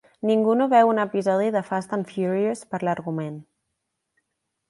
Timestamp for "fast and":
1.67-2.09